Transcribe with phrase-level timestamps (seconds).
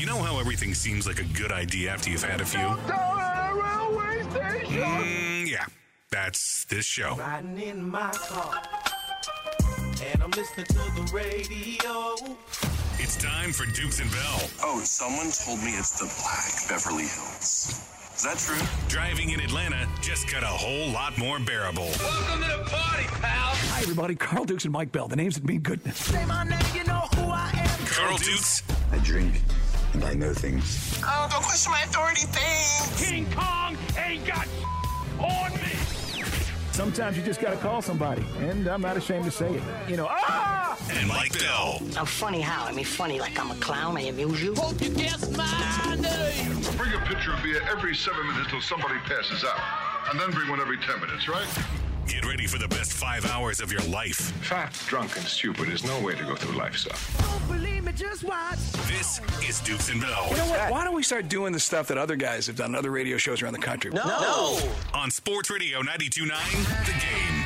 [0.00, 2.58] You know how everything seems like a good idea after you've had a few?
[4.70, 5.66] Mm, yeah,
[6.10, 7.16] that's this show.
[7.16, 8.62] Riding in my car,
[10.10, 12.14] and I'm listening to the radio.
[12.98, 14.40] It's time for Dukes and Bell.
[14.62, 17.86] Oh, someone told me it's the Black Beverly Hills.
[18.16, 18.66] Is that true?
[18.88, 21.90] Driving in Atlanta just got a whole lot more bearable.
[21.98, 23.52] Welcome to the party, pal.
[23.52, 24.14] Hi, everybody.
[24.14, 25.08] Carl Dukes and Mike Bell.
[25.08, 25.98] The names that mean goodness.
[25.98, 27.86] Say my name, you know who I am.
[27.86, 28.62] Carl Dukes
[28.92, 29.34] I drink
[29.92, 31.00] and I know things.
[31.04, 33.24] Oh, don't question my authority thing.
[33.24, 34.46] King Kong ain't got
[35.18, 35.72] on me.
[36.72, 39.62] Sometimes you just got to call somebody, and I'm not ashamed to say it.
[39.88, 40.60] You know, ah!
[40.92, 41.82] and Mike Bell.
[41.96, 42.64] I'm funny how?
[42.64, 43.96] I mean, funny like I'm a clown.
[43.96, 44.54] I amuse you.
[44.54, 46.60] Hope you guess my name.
[46.76, 49.60] Bring a pitcher of beer every seven minutes till somebody passes out.
[50.10, 51.46] And then bring one every ten minutes, right?
[52.10, 54.32] Get ready for the best five hours of your life.
[54.44, 56.90] Fat, drunk, and stupid is no way to go through life, sir.
[57.24, 58.58] Don't believe me, just watch.
[58.88, 60.70] This is Dukes and Bell You know what?
[60.72, 63.42] Why don't we start doing the stuff that other guys have done, other radio shows
[63.42, 63.92] around the country?
[63.92, 64.58] No.
[64.92, 67.44] on Sports Radio 92.9 The Game.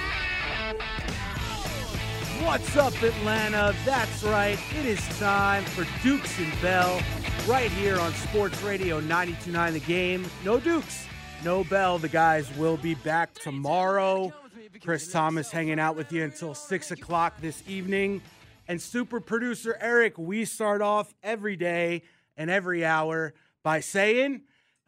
[2.46, 3.74] What's up, Atlanta?
[3.84, 4.58] That's right.
[4.78, 7.02] It is time for Dukes and Bell
[7.46, 10.26] right here on Sports Radio 929 The Game.
[10.42, 11.06] No Dukes,
[11.44, 11.98] no Bell.
[11.98, 14.32] The guys will be back tomorrow.
[14.80, 18.22] Chris Thomas hanging out with you until 6 o'clock this evening.
[18.66, 22.02] And super producer Eric, we start off every day
[22.36, 24.42] and every hour by saying,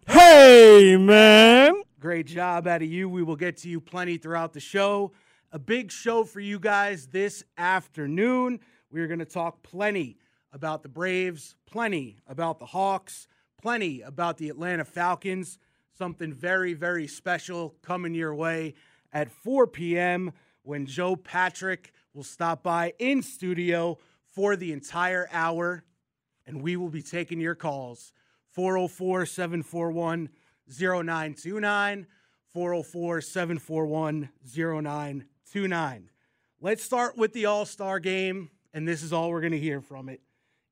[0.07, 1.83] Hey, man.
[2.01, 3.09] Great job out of you.
[3.09, 5.13] We will get to you plenty throughout the show.
[5.53, 8.61] A big show for you guys this afternoon.
[8.91, 10.17] We're going to talk plenty
[10.53, 13.27] about the Braves, plenty about the Hawks,
[13.61, 15.59] plenty about the Atlanta Falcons.
[15.99, 18.75] Something very, very special coming your way
[19.17, 20.31] at 4 p.m.
[20.63, 23.97] when Joe Patrick will stop by in studio
[24.35, 25.85] for the entire hour
[26.47, 28.13] and we will be taking your calls
[28.51, 30.29] 404 741
[30.69, 32.07] 0929.
[32.53, 36.11] 404 741 0929.
[36.61, 39.81] Let's start with the All Star game, and this is all we're going to hear
[39.81, 40.21] from it.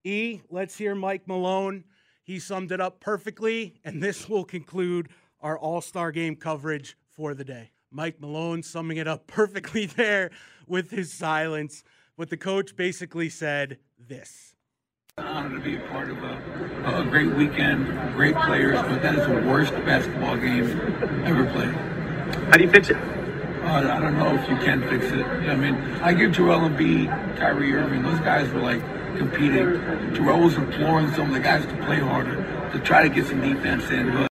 [0.05, 1.85] E, let's hear Mike Malone.
[2.23, 5.09] He summed it up perfectly, and this will conclude
[5.41, 7.71] our All Star game coverage for the day.
[7.95, 10.31] Mike Malone summing it up perfectly there
[10.67, 11.85] with his silence.
[12.19, 14.55] But the coach basically said this.
[15.17, 19.27] honored to be a part of a, a great weekend, great players, but that is
[19.27, 20.65] the worst basketball game
[21.25, 21.73] ever played.
[22.51, 22.97] How do you fix it?
[22.97, 25.25] Uh, I don't know if you can fix it.
[25.25, 28.81] I mean, I give Joel Embiid, Kyrie Irving, those guys were like
[29.17, 30.15] competing.
[30.15, 32.37] Joel was imploring some of the guys to play harder,
[32.73, 34.13] to try to get some defense in.
[34.13, 34.29] But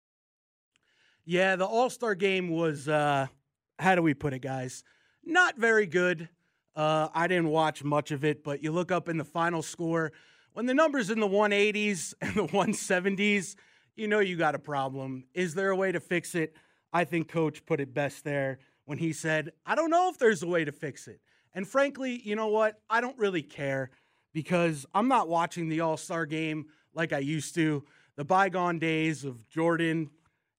[1.24, 3.28] Yeah, the All Star game was, uh,
[3.80, 4.84] how do we put it, guys?
[5.24, 6.28] Not very good.
[6.76, 10.12] Uh, I didn't watch much of it, but you look up in the final score,
[10.52, 13.56] when the number's in the 180s and the 170s,
[13.96, 15.24] you know you got a problem.
[15.34, 16.54] Is there a way to fix it?
[16.92, 20.42] I think Coach put it best there when he said, I don't know if there's
[20.42, 21.20] a way to fix it.
[21.54, 22.80] And frankly, you know what?
[22.88, 23.90] I don't really care
[24.32, 27.84] because I'm not watching the All Star game like I used to.
[28.16, 30.10] The bygone days of Jordan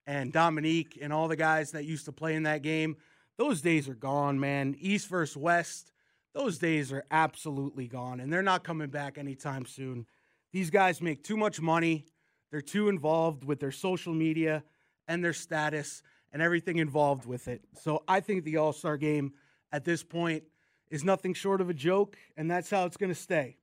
[0.06, 2.96] and Dominique and all the guys that used to play in that game,
[3.42, 4.76] those days are gone, man.
[4.78, 5.90] East versus West,
[6.32, 10.06] those days are absolutely gone, and they're not coming back anytime soon.
[10.52, 12.06] These guys make too much money.
[12.52, 14.62] They're too involved with their social media
[15.08, 17.64] and their status and everything involved with it.
[17.80, 19.32] So I think the All Star game
[19.72, 20.44] at this point
[20.88, 23.56] is nothing short of a joke, and that's how it's going to stay.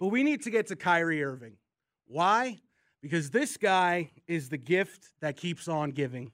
[0.00, 1.56] But we need to get to Kyrie Irving.
[2.08, 2.58] Why?
[3.00, 6.32] Because this guy is the gift that keeps on giving.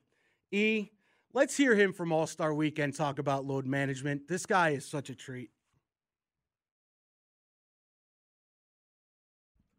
[0.51, 0.89] E,
[1.33, 4.29] let's hear him from All Star Weekend talk about load management.
[4.29, 5.51] This guy is such a treat.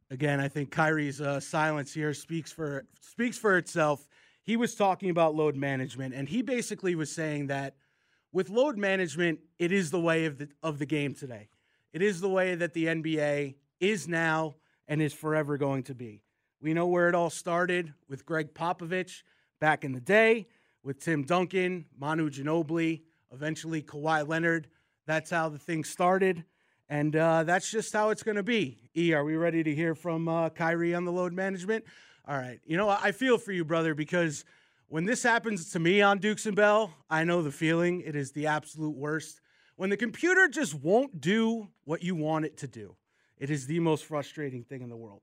[0.09, 4.07] Again, I think Kyrie's uh, silence here speaks for speaks for itself.
[4.44, 7.75] He was talking about load management, and he basically was saying that
[8.34, 11.50] with load management, it is the way of the of the game today.
[11.94, 14.56] It is the way that the NBA is now
[14.88, 16.23] and is forever going to be.
[16.61, 19.23] We know where it all started with Gregg Popovich
[19.59, 20.47] back in the day,
[20.83, 23.01] with Tim Duncan, Manu Ginobili,
[23.31, 24.67] eventually Kawhi Leonard.
[25.05, 26.43] That's how the thing started.
[26.89, 28.78] And uh, that's just how it's going to be.
[28.95, 31.85] E, are we ready to hear from uh, Kyrie on the load management?
[32.28, 32.59] All right.
[32.66, 34.43] You know, I feel for you, brother, because
[34.87, 38.01] when this happens to me on Dukes and Bell, I know the feeling.
[38.01, 39.39] It is the absolute worst.
[39.78, 42.97] When the computer just won't do what you want it to do,
[43.37, 45.22] it is the most frustrating thing in the world.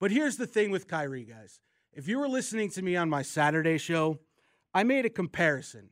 [0.00, 1.60] But here's the thing with Kyrie, guys.
[1.92, 4.18] If you were listening to me on my Saturday show,
[4.72, 5.90] I made a comparison,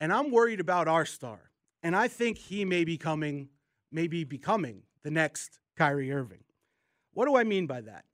[0.00, 1.50] and I'm worried about our star.
[1.82, 3.50] And I think he may be coming,
[3.92, 6.44] maybe becoming the next Kyrie Irving.
[7.12, 8.04] What do I mean by that?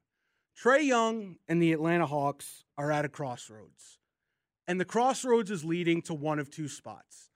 [0.60, 3.98] Trae Young and the Atlanta Hawks are at a crossroads.
[4.66, 7.30] And the crossroads is leading to one of two spots.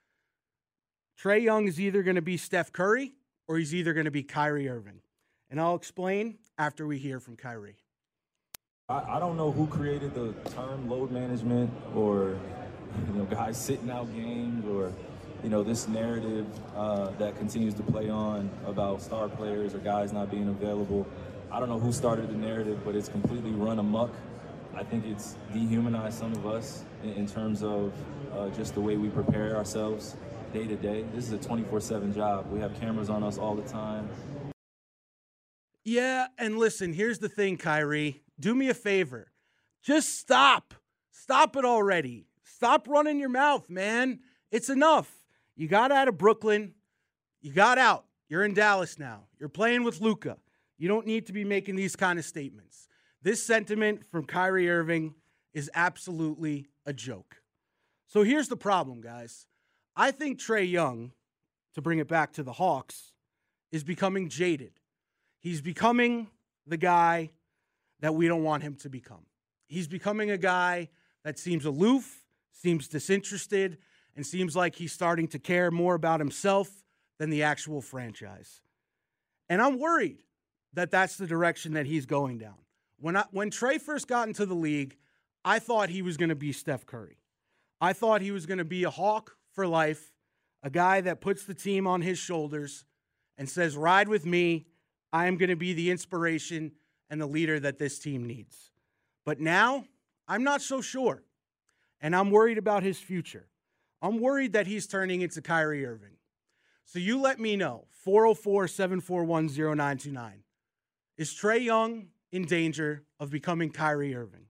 [1.19, 3.13] Trae Young is either going to be Steph Curry
[3.47, 5.01] or he's either going to be Kyrie Irving.
[5.49, 7.77] And I'll explain after we hear from Kyrie.
[8.89, 12.37] I, I don't know who created the term load management or
[13.09, 14.93] you know guys sitting out games or
[15.43, 16.47] you know this narrative
[16.77, 21.07] uh, that continues to play on about star players or guys not being available.
[21.51, 24.11] I don't know who started the narrative, but it's completely run amok.
[24.75, 27.93] I think it's dehumanized some of us in, in terms of
[28.33, 30.17] uh, just the way we prepare ourselves
[30.53, 31.05] day to day.
[31.15, 32.51] This is a 24/7 job.
[32.51, 34.09] We have cameras on us all the time.
[35.85, 38.23] Yeah, and listen, here's the thing, Kyrie.
[38.41, 39.33] Do me a favor.
[39.83, 40.75] Just stop.
[41.11, 42.27] Stop it already.
[42.55, 44.21] Stop running your mouth, man.
[44.53, 45.11] It's enough.
[45.57, 46.75] You got out of Brooklyn.
[47.43, 48.05] You got out.
[48.29, 49.25] You're in Dallas now.
[49.41, 50.39] You're playing with Luka.
[50.79, 52.87] You don't need to be making these kind of statements.
[53.23, 55.17] This sentiment from Kyrie Irving
[55.53, 57.43] is absolutely a joke.
[58.07, 59.49] So here's the problem, guys.
[59.97, 61.11] I think Trae Young,
[61.75, 63.15] to bring it back to the Hawks,
[63.73, 64.79] is becoming jaded.
[65.41, 66.29] He's becoming
[66.69, 67.33] the guy
[67.99, 69.27] that we don't want him to become.
[69.67, 70.91] He's becoming a guy
[71.25, 72.24] that seems aloof,
[72.55, 73.79] seems disinterested,
[74.17, 76.85] and seems like he's starting to care more about himself
[77.19, 78.63] than the actual franchise.
[79.49, 80.23] And I'm worried
[80.73, 82.59] that that's the direction that he's going down.
[82.99, 84.97] When I, when Trae first got into the league,
[85.45, 87.19] I thought he was going to be Steph Curry.
[87.81, 90.13] I thought he was going to be a hawk for life,
[90.63, 92.87] a guy that puts the team on his shoulders
[93.37, 94.67] and says, "Ride with me.
[95.13, 96.73] I am going to be the inspiration
[97.11, 98.71] and the leader that this team needs."
[99.27, 99.85] But now,
[100.27, 101.25] I'm not so sure.
[102.05, 103.47] And I'm worried about his future.
[104.03, 106.19] I'm worried that he's turning into Kyrie Irving.
[106.85, 110.43] So you let me know 404 741 0929.
[111.17, 114.45] Is Trae Young in danger of becoming Kyrie Irving?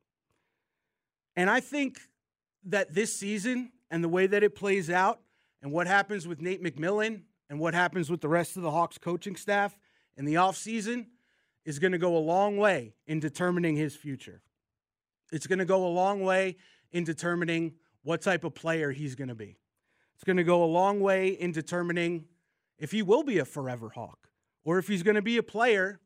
[1.37, 2.01] And I think
[2.65, 5.21] that this season and the way that it plays out
[5.62, 8.99] and what happens with Nate McMillan and what happens with the rest of the Hawks
[8.99, 9.79] coaching staff
[10.17, 11.07] in the offseason
[11.65, 14.43] is going to go a long way in determining his future.
[15.31, 16.57] It's going to go a long way
[16.94, 17.75] in determining
[18.05, 19.58] what type of player he's going to be.
[20.14, 22.25] It's going to go a long way in determining
[22.79, 24.29] if he will be a forever Hawk
[24.64, 26.00] or if he's going to be a player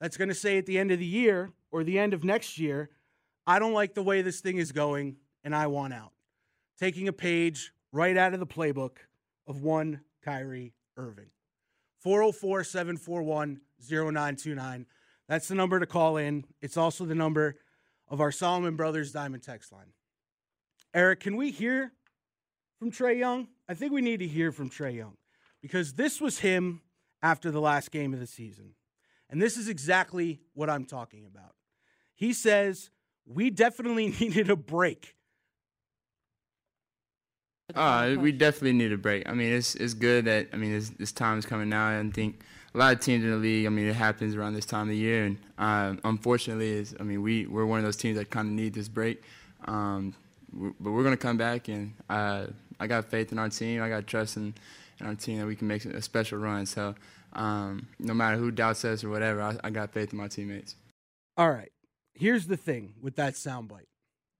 [0.00, 2.58] that's going to say at the end of the year or the end of next
[2.58, 2.90] year,
[3.46, 6.12] I don't like the way this thing is going and I want out.
[6.78, 8.96] Taking a page right out of the playbook
[9.46, 11.30] of one Kyrie Irving.
[12.00, 14.86] 404 741 0929.
[15.28, 16.44] That's the number to call in.
[16.60, 17.54] It's also the number
[18.08, 19.92] of our Solomon Brothers Diamond text line.
[20.94, 21.92] Eric, can we hear
[22.78, 23.48] from Trae Young?
[23.68, 25.16] I think we need to hear from Trae Young
[25.62, 26.82] because this was him
[27.22, 28.74] after the last game of the season.
[29.30, 31.54] And this is exactly what I'm talking about.
[32.14, 32.90] He says,
[33.26, 35.16] We definitely needed a break.
[37.74, 39.26] Uh, we definitely need a break.
[39.26, 41.98] I mean, it's it's good that I mean this this time is coming now.
[41.98, 42.40] I think
[42.74, 43.64] a lot of teams in the league.
[43.64, 47.22] I mean, it happens around this time of year, and uh, unfortunately, is I mean
[47.22, 49.22] we we're one of those teams that kind of need this break.
[49.64, 50.14] Um,
[50.52, 52.46] but we're gonna come back, and uh,
[52.78, 53.82] I got faith in our team.
[53.82, 54.54] I got trust in,
[55.00, 56.66] in our team that we can make a special run.
[56.66, 56.94] So
[57.32, 60.76] um, no matter who doubts us or whatever, I, I got faith in my teammates.
[61.36, 61.72] All right.
[62.14, 63.86] Here's the thing with that soundbite.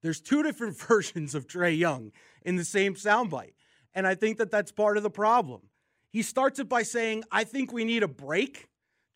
[0.02, 3.54] There's two different versions of Trae Young in the same soundbite.
[3.94, 5.62] And I think that that's part of the problem.
[6.10, 8.68] He starts it by saying, I think we need a break.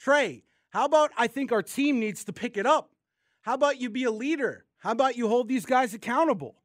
[0.02, 2.90] Trae, how about I think our team needs to pick it up?
[3.42, 4.64] How about you be a leader?
[4.78, 6.56] How about you hold these guys accountable?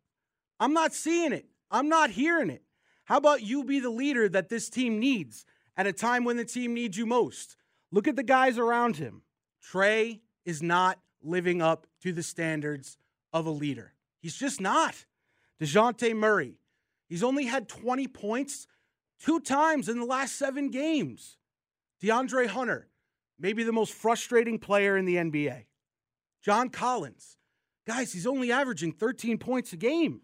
[0.62, 1.48] I'm not seeing it.
[1.72, 2.62] I'm not hearing it.
[3.06, 5.44] How about you be the leader that this team needs
[5.76, 7.58] at a time when the team needs you most?
[7.92, 9.24] Look at the guys around him.
[9.62, 13.00] Trae is not living up to the standards
[13.34, 13.94] of a leader.
[14.20, 15.06] He's just not.
[15.60, 16.60] DeJounte Murray,
[17.10, 18.68] he's only had 20 points
[19.20, 21.38] two times in the last seven games.
[22.04, 22.88] DeAndre Hunter,
[23.40, 25.66] maybe the most frustrating player in the NBA.
[26.44, 27.38] John Collins,
[27.88, 30.22] guys, he's only averaging 13 points a game.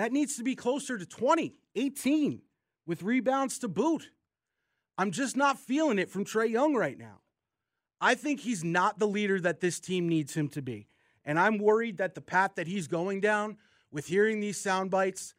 [0.00, 2.40] That needs to be closer to 20, 18,
[2.86, 4.08] with rebounds to boot.
[4.96, 7.20] I'm just not feeling it from Trae Young right now.
[8.00, 10.88] I think he's not the leader that this team needs him to be.
[11.22, 13.58] And I'm worried that the path that he's going down
[13.92, 15.34] with hearing these sound bites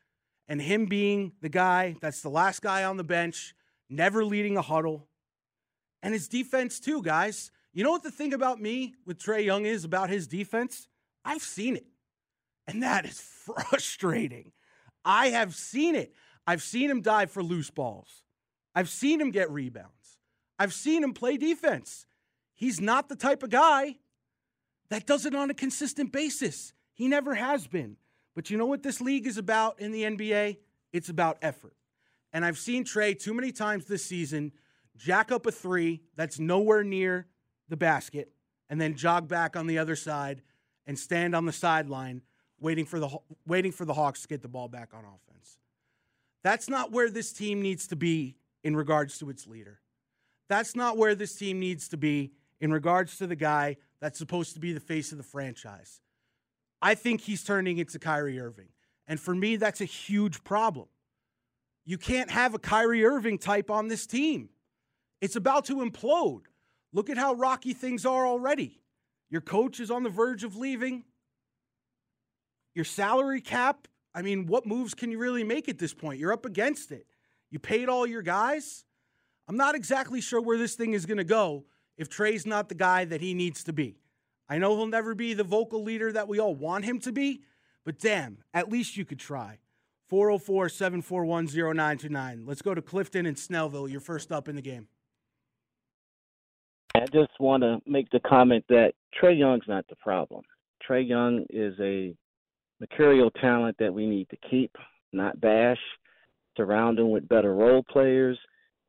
[0.48, 3.56] and him being the guy that's the last guy on the bench,
[3.90, 5.08] never leading a huddle,
[6.04, 7.50] and his defense, too, guys.
[7.74, 10.88] You know what the thing about me with Trae Young is about his defense?
[11.26, 11.88] I've seen it.
[12.68, 14.52] And that is frustrating.
[15.04, 16.14] I have seen it.
[16.46, 18.24] I've seen him dive for loose balls.
[18.74, 20.20] I've seen him get rebounds.
[20.58, 22.06] I've seen him play defense.
[22.54, 23.96] He's not the type of guy
[24.90, 26.74] that does it on a consistent basis.
[26.94, 27.98] He never has been.
[28.36, 30.58] But you know what this league is about in the NBA?
[30.94, 31.74] It's about effort.
[32.34, 34.52] And I've seen Trae too many times this season
[34.96, 37.28] jack up a three that's nowhere near
[37.70, 38.32] the basket
[38.70, 40.42] and then jog back on the other side
[40.86, 42.22] and stand on the sideline
[42.62, 43.10] waiting for the
[43.46, 45.58] waiting for the Hawks to get the ball back on offense.
[46.44, 49.80] That's not where this team needs to be in regards to its leader.
[50.48, 54.54] That's not where this team needs to be in regards to the guy that's supposed
[54.54, 56.02] to be the face of the franchise.
[56.82, 58.70] I think he's turning into Kyrie Irving.
[59.08, 60.88] And for me, that's a huge problem.
[61.86, 64.50] You can't have a Kyrie Irving type on this team.
[65.20, 66.44] It's about to implode.
[66.94, 68.82] Look at how rocky things are already.
[69.30, 71.04] Your coach is on the verge of leaving.
[72.74, 76.20] Your salary cap, I mean, what moves can you really make at this point?
[76.20, 77.08] You're up against it.
[77.50, 78.86] You paid all your guys.
[79.48, 81.66] I'm not exactly sure where this thing is going to go
[81.98, 83.98] if Trae's not the guy that he needs to be.
[84.48, 87.42] I know he'll never be the vocal leader that we all want him to be,
[87.86, 89.60] but damn, at least you could try.
[90.10, 92.46] 404 741 0929.
[92.46, 93.90] Let's go to Clifton and Snellville.
[93.90, 94.88] You're first up in the game.
[96.96, 100.42] I just want to make the comment that Trae Young's not the problem.
[100.86, 102.14] Trae Young is a
[102.82, 104.76] mercurial talent that we need to keep,
[105.14, 105.78] not bash,
[106.58, 108.38] surround him with better role players,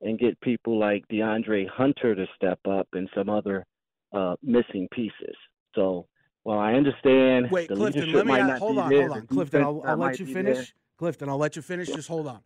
[0.01, 3.65] and get people like DeAndre Hunter to step up and some other
[4.13, 5.37] uh, missing pieces.
[5.75, 6.07] So
[6.43, 9.09] while I understand Wait, the Clifton, leadership let me might not hold be on, there,
[9.09, 9.27] hold on.
[9.27, 10.57] Clifton, I'll, I'll let you finish.
[10.57, 10.67] there.
[10.97, 11.89] Clifton, I'll let you finish.
[11.89, 12.41] Just hold on.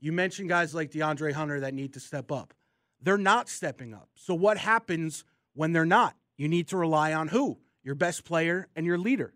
[0.00, 2.54] You mentioned guys like DeAndre Hunter that need to step up.
[3.00, 4.08] They're not stepping up.
[4.14, 5.24] So what happens
[5.54, 6.16] when they're not?
[6.36, 7.58] You need to rely on who?
[7.82, 9.32] Your best player and your leader.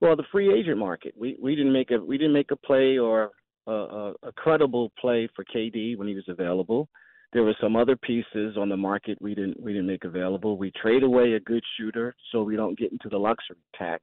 [0.00, 1.14] Well, the free agent market.
[1.16, 3.30] We we didn't make a we didn't make a play or
[3.66, 6.88] a, a, a credible play for KD when he was available.
[7.32, 10.58] There were some other pieces on the market we didn't we didn't make available.
[10.58, 14.02] We trade away a good shooter so we don't get into the luxury tax.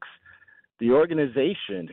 [0.80, 1.90] The organization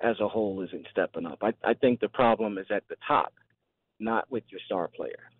[0.00, 1.38] as a whole isn't stepping up.
[1.42, 3.32] I, I think the problem is at the top,
[4.00, 5.30] not with your star player.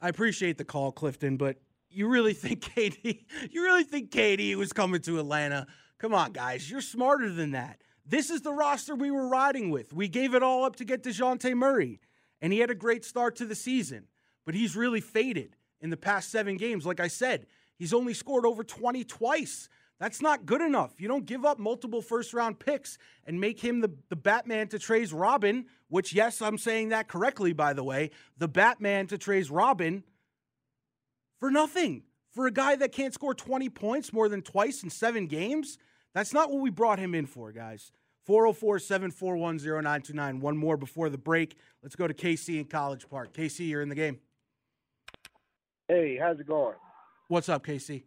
[0.00, 1.56] I appreciate the call, Clifton, but
[1.90, 5.66] you really think KD you really think KD was coming to Atlanta?
[5.98, 6.70] Come on, guys.
[6.70, 7.80] You're smarter than that.
[8.06, 9.92] This is the roster we were riding with.
[9.92, 12.00] We gave it all up to get DeJounte Murray,
[12.40, 14.06] and he had a great start to the season,
[14.46, 16.86] but he's really faded in the past seven games.
[16.86, 19.68] Like I said, he's only scored over 20 twice.
[19.98, 21.00] That's not good enough.
[21.00, 24.78] You don't give up multiple first round picks and make him the, the Batman to
[24.78, 28.10] Trae's Robin, which, yes, I'm saying that correctly, by the way.
[28.38, 30.04] The Batman to Trae's Robin
[31.40, 32.04] for nothing.
[32.30, 35.76] For a guy that can't score 20 points more than twice in seven games,
[36.18, 37.92] that's not what we brought him in for, guys.
[38.26, 40.40] 404 741 0929.
[40.40, 41.56] One more before the break.
[41.82, 43.32] Let's go to KC in College Park.
[43.32, 44.18] KC, you're in the game.
[45.86, 46.74] Hey, how's it going?
[47.28, 48.02] What's up, KC?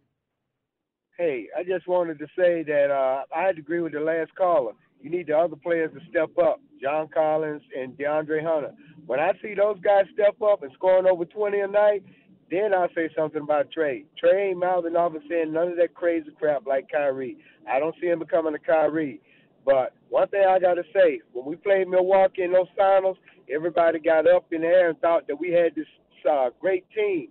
[1.18, 4.34] Hey, I just wanted to say that uh, I had to agree with the last
[4.34, 4.72] caller.
[5.00, 8.72] You need the other players to step up, John Collins and DeAndre Hunter.
[9.06, 12.04] When I see those guys step up and scoring over 20 a night,
[12.52, 14.04] then I'll say something about Trae.
[14.22, 17.38] Trae ain't mouthing off and saying none of that crazy crap like Kyrie.
[17.70, 19.20] I don't see him becoming a Kyrie.
[19.64, 23.16] But one thing I got to say, when we played Milwaukee in those finals,
[23.52, 25.86] everybody got up in the air and thought that we had this
[26.30, 27.28] uh, great team.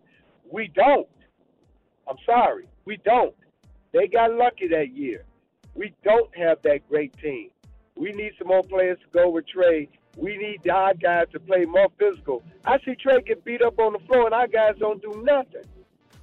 [0.52, 1.08] We don't.
[2.10, 2.68] I'm sorry.
[2.86, 3.36] We don't.
[3.94, 5.24] They got lucky that year.
[5.76, 7.50] We don't have that great team.
[7.96, 9.88] We need some more players to go with Trae.
[10.18, 12.44] We need our guys to play more physical.
[12.66, 15.64] I see Trae get beat up on the floor, and our guys don't do nothing.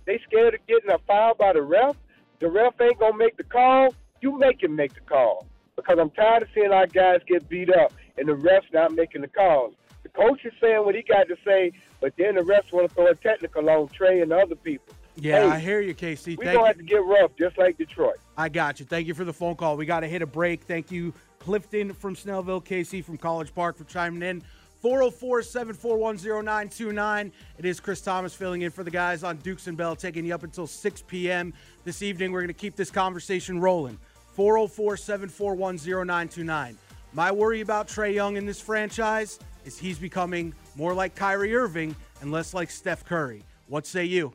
[0.07, 1.97] They scared of getting a foul by the ref.
[2.39, 3.95] The ref ain't gonna make the call.
[4.21, 7.71] You make him make the call because I'm tired of seeing our guys get beat
[7.75, 9.75] up and the refs not making the calls.
[10.03, 12.95] The coach is saying what he got to say, but then the refs want to
[12.95, 14.95] throw a technical on Trae and other people.
[15.17, 16.39] Yeah, Hey, I hear you, KC.
[16.39, 16.65] We Thank gonna you.
[16.67, 18.17] have to get rough, just like Detroit.
[18.37, 18.87] I got you.
[18.87, 19.77] Thank you for the phone call.
[19.77, 20.63] We got to hit a break.
[20.63, 21.13] Thank you,
[21.49, 24.43] Clifton from Snellville, KC from College Park for chiming in.
[24.83, 27.33] 404 741 0929.
[27.57, 30.35] It is Chris Thomas filling in for the guys on Dukes and Bell, taking you
[30.35, 31.55] up until 6 p.m.
[31.85, 32.33] this evening.
[32.33, 33.99] We're going to keep this conversation rolling.
[34.35, 36.77] 404 741 0929.
[37.15, 41.97] My worry about Trae Young in this franchise is he's becoming more like Kyrie Irving
[42.21, 43.43] and less like Steph Curry.
[43.69, 44.35] What say you?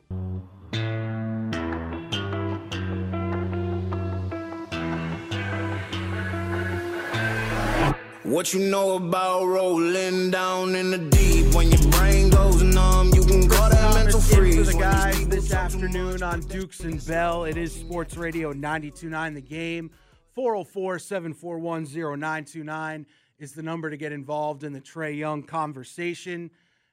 [8.24, 11.54] What you know about rolling down in the deep?
[11.54, 14.66] When your brain goes numb, you can call that mental freeze.
[14.66, 17.44] the guys this afternoon on Dukes and Bell.
[17.44, 19.90] It is Sports Radio 92.9 The Game.
[20.38, 23.04] 404-741-0929
[23.38, 26.50] is the number to get involved in the Trae Young conversation.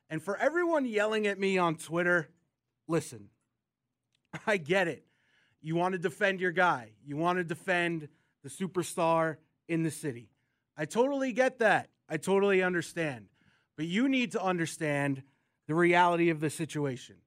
[0.10, 2.28] And for everyone yelling at me on Twitter,
[2.90, 3.30] listen,
[4.46, 5.06] I get it.
[5.62, 6.92] You want to defend your guy.
[7.06, 8.10] You want to defend
[8.44, 9.38] the superstar
[9.70, 10.31] in the city.
[10.82, 11.92] I totally get that.
[12.10, 13.28] I totally understand.
[13.78, 15.22] But you need to understand
[15.68, 17.18] the reality of the situation.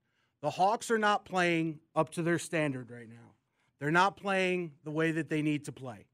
[0.43, 3.37] The Hawks are not playing up to their standard right now.
[3.79, 6.07] They're not playing the way that they need to play.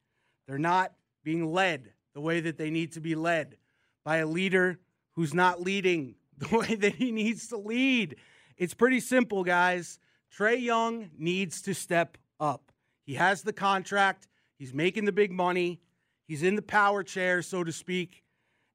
[0.47, 0.93] They're not
[1.25, 3.57] being led the way that they need to be led
[4.05, 4.79] by a leader
[5.13, 8.17] who's not leading the way that he needs to lead.
[8.59, 9.99] It's pretty simple, guys.
[10.37, 12.71] Trae Young needs to step up.
[13.07, 14.29] He has the contract,
[14.59, 15.81] he's making the big money,
[16.31, 18.23] he's in the power chair, so to speak.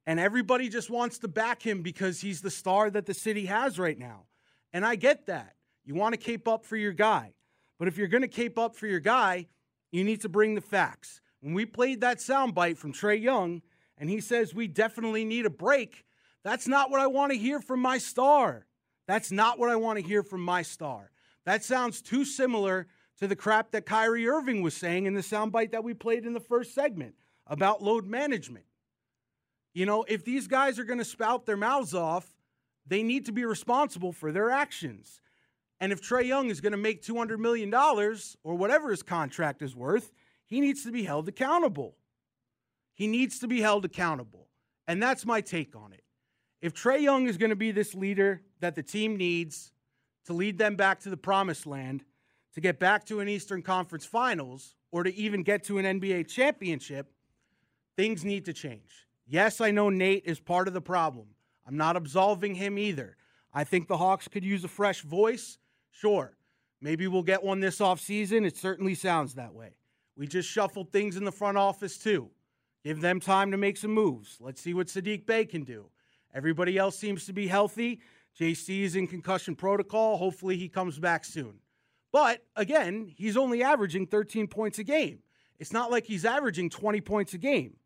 [0.06, 3.80] And everybody just wants to back him because he's the star that the city has
[3.80, 4.26] right now.
[4.74, 5.56] And I get that.
[5.86, 7.34] You want to cape up for your guy.
[7.80, 9.48] But if you're going to cape up for your guy,
[9.90, 11.22] you need to bring the facts.
[11.40, 13.62] When we played that soundbite from Trae Young,
[13.98, 16.04] and he says we definitely need a break,
[16.44, 18.66] that's not what I want to hear from my star.
[19.08, 21.10] That's not what I want to hear from my star.
[21.46, 22.88] That sounds too similar
[23.20, 26.34] to the crap that Kyrie Irving was saying in the soundbite that we played in
[26.34, 27.16] the first segment
[27.48, 28.66] about load management.
[29.74, 32.36] You know, if these guys are going to spout their mouths off,
[32.88, 35.22] they need to be responsible for their actions.
[35.80, 39.76] And if Trae Young is going to make $200 million or whatever his contract is
[39.76, 40.14] worth,
[40.46, 41.98] he needs to be held accountable.
[42.94, 44.48] He needs to be held accountable.
[44.88, 46.04] And that's my take on it.
[46.62, 49.74] If Trae Young is going to be this leader that the team needs
[50.26, 52.06] to lead them back to the promised land,
[52.54, 56.30] to get back to an Eastern Conference Finals, or to even get to an NBA
[56.30, 57.12] championship,
[57.96, 59.08] things need to change.
[59.28, 61.28] Yes, I know Nate is part of the problem.
[61.68, 63.18] I'm not absolving him either.
[63.54, 65.58] I think the Hawks could use a fresh voice.
[65.90, 66.36] Sure.
[66.82, 68.46] Maybe we'll get one this offseason.
[68.46, 69.78] It certainly sounds that way.
[70.18, 72.30] We just shuffled things in the front office, too.
[72.84, 74.38] Give them time to make some moves.
[74.40, 75.90] Let's see what Saddiq Bey can do.
[76.34, 78.02] Everybody else seems to be healthy.
[78.40, 80.18] JC is in concussion protocol.
[80.18, 81.56] Hopefully, he comes back soon.
[82.12, 85.20] But again, he's only averaging 13 points a game.
[85.60, 87.78] It's not like he's averaging 20 points a game.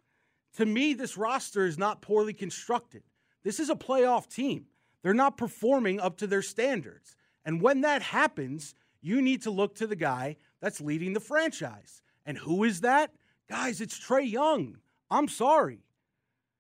[0.58, 3.04] To me, this roster is not poorly constructed.
[3.44, 4.66] This is a playoff team.
[5.04, 7.16] They're not performing up to their standards.
[7.46, 12.02] And when that happens, you need to look to the guy that's leading the franchise.
[12.26, 13.12] And who is that?
[13.50, 14.78] Guys, it's Trae Young.
[15.10, 15.84] I'm sorry.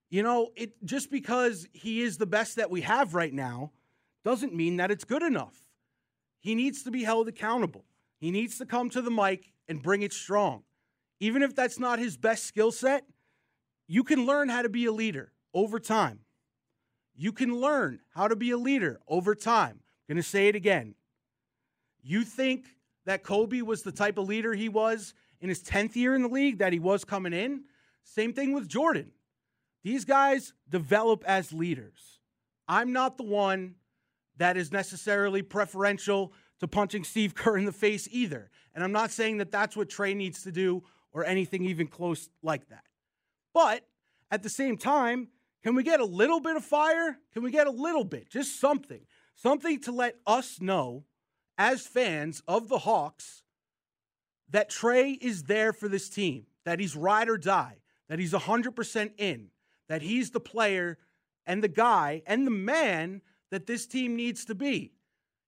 [0.09, 3.71] You know, it just because he is the best that we have right now
[4.23, 5.55] doesn't mean that it's good enough.
[6.39, 7.85] He needs to be held accountable.
[8.17, 10.63] He needs to come to the mic and bring it strong.
[11.19, 13.03] Even if that's not his best skill set,
[13.89, 16.19] you can learn how to be a leader over time.
[17.15, 19.81] You can learn how to be a leader over time.
[19.81, 20.93] I'm going to say it again.
[22.03, 22.67] You think
[23.07, 26.29] that Kobe was the type of leader he was in his 10th year in the
[26.29, 27.63] league that he was coming in?
[28.03, 29.11] Same thing with Jordan.
[29.83, 32.19] These guys develop as leaders.
[32.67, 33.73] I'm not the one
[34.37, 38.51] that is necessarily preferential to punching Steve Kerr in the face either.
[38.75, 42.29] And I'm not saying that that's what Trae needs to do or anything even close
[42.43, 42.83] like that.
[43.59, 43.85] But
[44.31, 45.27] at the same time,
[45.63, 47.17] can we get a little bit of fire?
[47.33, 48.29] Can we get a little bit?
[48.29, 49.01] Just something.
[49.35, 51.03] Something to let us know
[51.57, 53.43] as fans of the Hawks
[54.49, 59.11] that Trae is there for this team, that he's ride or die, that he's 100%
[59.17, 59.49] in,
[59.89, 60.97] that he's the player
[61.45, 64.93] and the guy and the man that this team needs to be.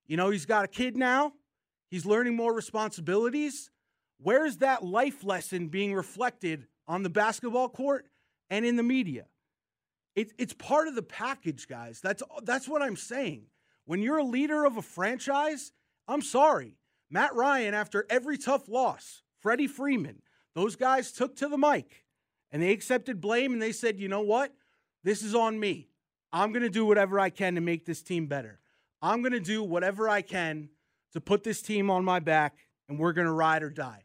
[0.06, 1.32] You know, he's got a kid now,
[1.88, 3.70] he's learning more responsibilities.
[4.18, 8.06] Where's that life lesson being reflected on the basketball court
[8.50, 9.24] and in the media?
[10.14, 12.00] It, it's part of the package, guys.
[12.02, 13.44] That's, that's what I'm saying.
[13.86, 15.72] When you're a leader of a franchise,
[16.06, 16.76] I'm sorry.
[17.10, 20.20] Matt Ryan, after every tough loss, Freddie Freeman,
[20.54, 22.04] those guys took to the mic
[22.50, 24.52] and they accepted blame and they said, you know what?
[25.02, 25.88] This is on me.
[26.30, 28.60] I'm going to do whatever I can to make this team better.
[29.00, 30.68] I'm going to do whatever I can
[31.14, 32.54] to put this team on my back
[32.88, 34.04] and we're going to ride or die.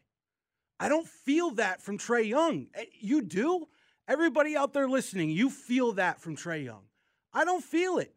[0.80, 2.68] I don't feel that from Trae Young.
[2.74, 3.66] Eh, you do?
[4.06, 6.82] Everybody out there listening, you feel that from Trae Young.
[7.32, 8.14] I don't feel it.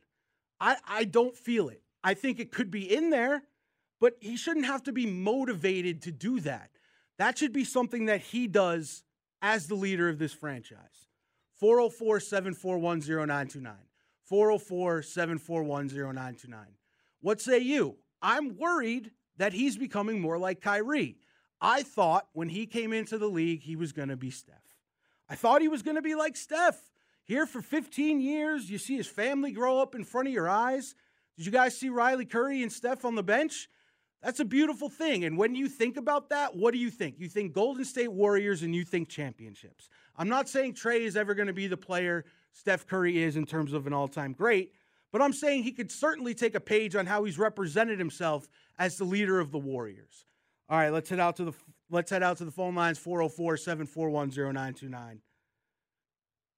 [0.60, 1.82] I, I don't feel it.
[2.04, 3.44] I think it could be in there,
[4.00, 6.70] but he shouldn't have to be motivated to do that.
[7.18, 9.04] That should be something that he does
[9.42, 11.08] as the leader of this franchise.
[11.56, 13.74] 404 741 0929.
[14.24, 16.66] 404 741 0929.
[17.22, 17.98] What say you?
[18.22, 21.18] I'm worried that he's becoming more like Kyrie.
[21.62, 24.56] I thought when he came into the league, he was going to be Steph.
[25.30, 26.90] I thought he was going to be like Steph.
[27.24, 30.96] Here for 15 years, you see his family grow up in front of your eyes.
[31.38, 33.70] Did you guys see Riley Curry and Steph on the bench?
[34.22, 35.24] That's a beautiful thing.
[35.24, 37.16] And when you think about that, what do you think?
[37.20, 39.90] You think Golden State Warriors and you think championships.
[40.16, 43.46] I'm not saying Trae is ever going to be the player Steph Curry is in
[43.46, 44.74] terms of an all time great,
[45.12, 48.48] but I'm saying he could certainly take a page on how he's represented himself
[48.78, 50.26] as the leader of the Warriors.
[50.72, 51.52] All right, let's head out to the
[51.90, 55.18] let's head out to the phone lines 404-741-0929.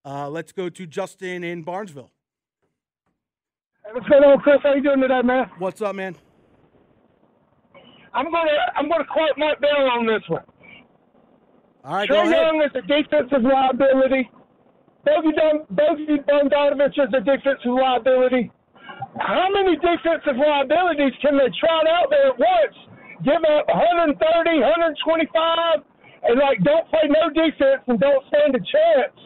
[0.05, 2.11] Uh, let's go to Justin in Barnesville.
[3.91, 4.59] What's going on, Chris?
[4.61, 5.49] How you doing today, man?
[5.57, 6.15] What's up, man?
[8.13, 10.43] I'm gonna I'm gonna quote Mike Bell on this one.
[11.83, 12.29] All right, Trae.
[12.29, 14.29] Young is a defensive liability.
[15.03, 15.31] Bogey
[16.29, 18.51] Bogdanovich is a defensive liability.
[19.17, 22.92] How many defensive liabilities can they trot out there at once?
[23.23, 25.79] Give up 130, 125,
[26.23, 29.17] and like don't play no defense and don't stand a chance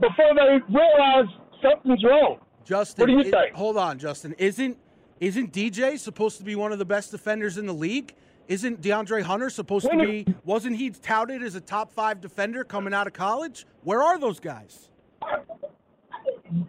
[0.00, 1.26] before they realize
[1.62, 2.38] something's wrong.
[2.64, 3.54] Justin, What do you i- think?
[3.56, 4.34] Hold on, Justin.
[4.38, 4.78] Isn't
[5.20, 8.14] isn't DJ supposed to be one of the best defenders in the league?
[8.48, 10.26] Isn't DeAndre Hunter supposed to When be?
[10.44, 13.64] Wasn't he touted as a top five defender coming out of college?
[13.84, 14.90] Where are those guys?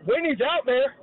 [0.06, 0.96] When he's out there,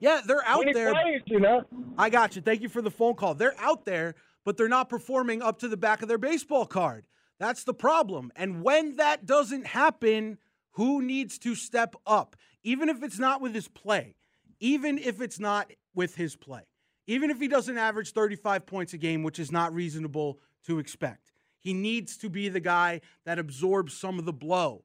[0.00, 0.92] Yeah, they're out there.
[0.92, 1.64] plays, you know.
[1.96, 2.42] I got you.
[2.42, 3.34] Thank you for the phone call.
[3.34, 7.06] They're out there, but they're not performing up to the back of their baseball card.
[7.38, 8.32] That's the problem.
[8.36, 10.38] And when that doesn't happen,
[10.72, 12.36] who needs to step up?
[12.62, 14.16] Even if it's not with his play,
[14.60, 16.62] even if it's not with his play,
[17.06, 21.32] even if he doesn't average 35 points a game, which is not reasonable to expect,
[21.58, 24.84] he needs to be the guy that absorbs some of the blow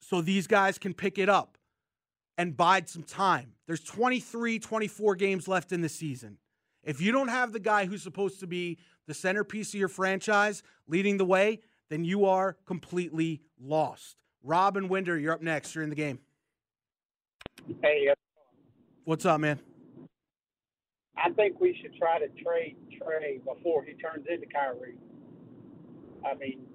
[0.00, 1.55] so these guys can pick it up
[2.38, 3.52] and bide some time.
[3.66, 6.38] There's 23, 24 games left in the season.
[6.82, 10.62] If you don't have the guy who's supposed to be the centerpiece of your franchise
[10.86, 14.16] leading the way, then you are completely lost.
[14.42, 15.74] Rob and Winder, you're up next.
[15.74, 16.20] You're in the game.
[17.82, 18.14] Hey, uh,
[19.04, 19.60] What's up, man?
[21.16, 24.96] I think we should try to trade Trae before he turns into Kyrie.
[26.24, 26.66] I mean,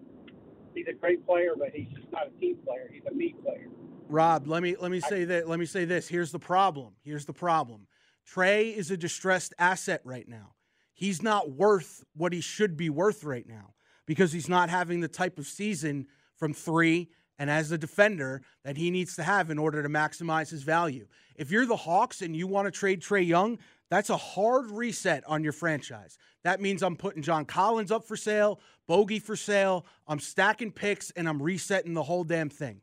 [0.73, 2.89] he's a great player, but he's just not a team player.
[2.91, 3.67] He's a me player.
[4.11, 6.07] Rob, let me let me say that let me say this.
[6.07, 6.93] Here's the problem.
[7.03, 7.87] Here's the problem.
[8.29, 10.53] Trae is a distressed asset right now.
[10.93, 13.73] He's not worth what he should be worth right now
[14.05, 18.77] because he's not having the type of season from 3 and as a defender that
[18.77, 21.07] he needs to have in order to maximize his value.
[21.35, 23.57] If you're the Hawks and you want to trade Trae Young,
[23.89, 26.17] that's a hard reset on your franchise.
[26.43, 31.11] That means I'm putting John Collins up for sale, Bogey for sale, I'm stacking picks
[31.11, 32.81] and I'm resetting the whole damn thing.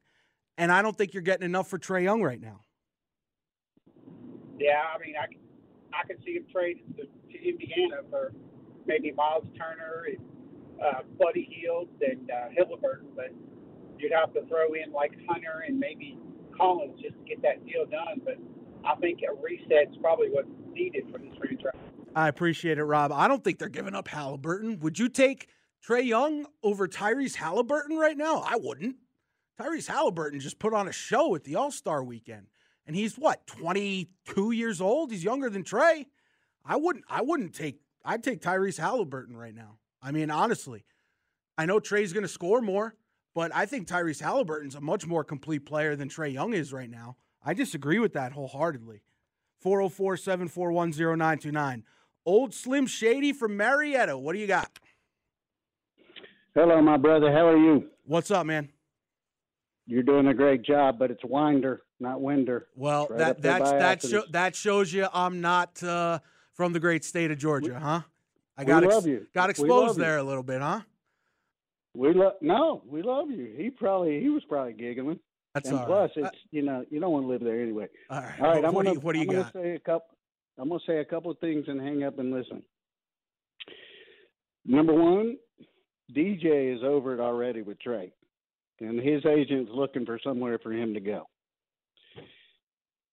[0.58, 2.60] And I don't think you're getting enough for Trae Young right now.
[4.58, 5.40] Yeah, I mean, I can,
[5.94, 8.32] I can see him trade to, to Indiana for
[8.84, 10.18] maybe Miles Turner and
[10.84, 12.64] uh, Buddy Hield and uh,
[13.14, 13.30] but
[13.98, 16.18] you'd have to throw in like Hunter and maybe
[16.56, 18.20] Collins just to get that deal done.
[18.24, 18.38] But
[18.84, 21.80] I think a reset's probably what's needed for this franchise.
[22.16, 23.12] I appreciate it, Rob.
[23.12, 24.80] I don't think they're giving up Halliburton.
[24.80, 25.48] Would you take
[25.86, 28.42] Trae Young over Tyrese Halliburton right now?
[28.44, 28.96] I wouldn't.
[29.58, 32.46] Tyrese Halliburton just put on a show at the All Star weekend.
[32.86, 35.10] And he's what, 22 years old?
[35.10, 36.06] He's younger than Trae.
[36.64, 39.78] I wouldn't I wouldn't take I'd take Tyrese Halliburton right now.
[40.02, 40.84] I mean, honestly.
[41.56, 42.94] I know Trae's gonna score more,
[43.34, 46.90] but I think Tyrese Halliburton's a much more complete player than Trae Young is right
[46.90, 47.16] now.
[47.44, 49.02] I disagree with that wholeheartedly.
[49.60, 51.84] 404 741 0929.
[52.24, 54.16] Old Slim Shady from Marietta.
[54.16, 54.78] What do you got?
[56.54, 57.32] Hello, my brother.
[57.32, 57.90] How are you?
[58.04, 58.68] What's up, man?
[59.88, 62.66] You're doing a great job, but it's Winder, not Winder.
[62.76, 66.18] Well, right that that's that show, that shows you I'm not uh,
[66.52, 68.02] from the great state of Georgia, huh?
[68.58, 69.26] I we got you.
[69.34, 70.80] got exposed there a little bit, huh?
[71.94, 73.54] We love no, we love you.
[73.56, 75.20] He probably he was probably giggling.
[75.54, 76.26] That's and all plus, right.
[76.26, 77.88] it's you know you don't want to live there anyway.
[78.10, 78.40] All right.
[78.40, 80.18] All right, What- I'm what gonna you- what do you I'm gonna say a couple.
[80.58, 82.62] I'm gonna say a couple of things and hang up and listen.
[84.66, 85.38] Number one,
[86.14, 88.10] DJ is over it already with Trae,
[88.80, 91.26] and his agent's looking for somewhere for him to go.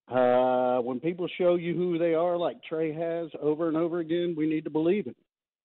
[0.08, 4.36] Uh, when people show you who they are, like Trae has over and over again,
[4.38, 5.16] we need to believe him.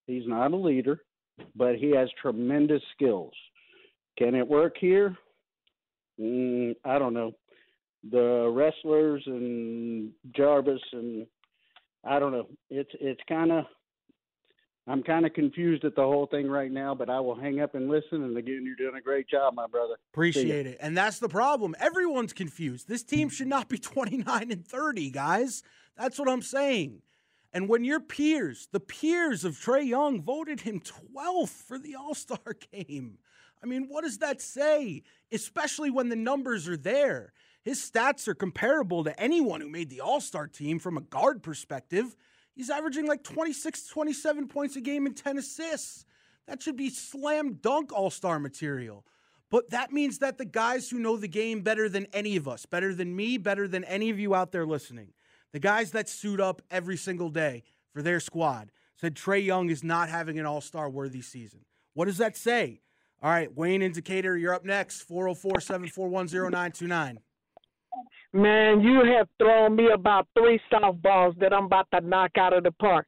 [0.07, 1.01] He's not a leader,
[1.55, 3.33] but he has tremendous skills.
[4.17, 5.15] Can it work here?
[6.19, 7.33] Mm, I don't know.
[8.09, 11.27] The wrestlers and Jarvis and
[12.03, 12.47] I don't know.
[12.69, 13.65] It's it's kind of
[14.87, 17.75] I'm kind of confused at the whole thing right now, but I will hang up
[17.75, 18.23] and listen.
[18.23, 19.95] And again, you're doing a great job, my brother.
[20.13, 20.77] Appreciate it.
[20.81, 21.75] And that's the problem.
[21.79, 22.87] Everyone's confused.
[22.87, 25.61] This team should not be 29 and 30, guys.
[25.97, 27.01] That's what I'm saying.
[27.53, 32.15] And when your peers, the peers of Trae Young, voted him 12th for the All
[32.15, 32.39] Star
[32.71, 33.17] game,
[33.63, 35.03] I mean, what does that say?
[35.31, 37.33] Especially when the numbers are there.
[37.63, 41.43] His stats are comparable to anyone who made the All Star team from a guard
[41.43, 42.15] perspective.
[42.55, 46.05] He's averaging like 26, 27 points a game and 10 assists.
[46.47, 49.05] That should be slam dunk All Star material.
[49.49, 52.65] But that means that the guys who know the game better than any of us,
[52.65, 55.09] better than me, better than any of you out there listening,
[55.51, 59.83] the guys that suit up every single day for their squad, said Trae Young is
[59.83, 61.65] not having an all star worthy season.
[61.93, 62.81] What does that say?
[63.21, 67.19] All right, Wayne in Decatur, you're up next 404 741 0929.
[68.33, 72.63] Man, you have thrown me about three softballs that I'm about to knock out of
[72.63, 73.07] the park.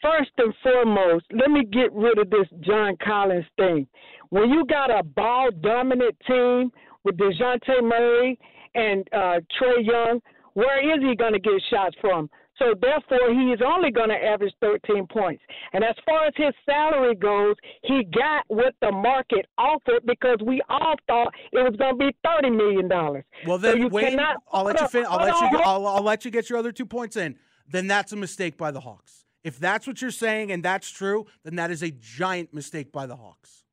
[0.00, 3.86] First and foremost, let me get rid of this John Collins thing.
[4.30, 6.70] When you got a ball dominant team
[7.04, 8.38] with DeJounte Murray
[8.74, 10.20] and uh, Trae Young,
[10.54, 12.30] where is he going to get shots from?
[12.62, 15.42] So therefore, he is only going to average 13 points.
[15.72, 20.62] And as far as his salary goes, he got what the market offered because we
[20.68, 23.24] all thought it was going to be 30 million dollars.
[23.46, 25.60] Well, then so you Wayne, cannot, I'll let you fin- I'll let you on, get,
[25.62, 27.36] hold I'll, I'll let you get your other two points in.
[27.68, 29.24] Then that's a mistake by the Hawks.
[29.42, 33.06] If that's what you're saying and that's true, then that is a giant mistake by
[33.06, 33.64] the Hawks.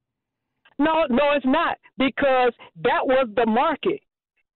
[0.79, 4.01] No, no, it's not because that was the market.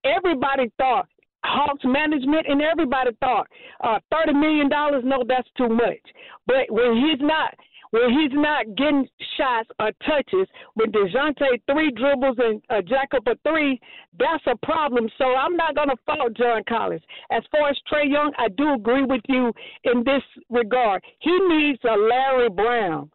[0.04, 1.08] Everybody thought
[1.44, 3.46] Hawks management and everybody thought
[3.82, 5.02] uh, thirty million dollars.
[5.04, 6.00] No, that's too much.
[6.46, 7.54] But when he's not,
[7.90, 13.26] when he's not getting shots or touches, when Dejounte three dribbles and uh, jack up
[13.26, 13.80] a three,
[14.18, 15.08] that's a problem.
[15.18, 17.02] So I'm not to fault John Collins.
[17.30, 19.52] As far as Trae Young, I do agree with you
[19.84, 21.02] in this regard.
[21.20, 23.10] He needs a Larry Brown.